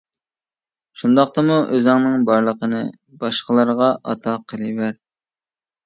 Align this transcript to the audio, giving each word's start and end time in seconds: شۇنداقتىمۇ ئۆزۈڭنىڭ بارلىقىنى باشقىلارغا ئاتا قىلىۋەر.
شۇنداقتىمۇ 1.01 1.57
ئۆزۈڭنىڭ 1.75 2.25
بارلىقىنى 2.31 2.83
باشقىلارغا 3.25 3.95
ئاتا 4.03 4.39
قىلىۋەر. 4.53 5.03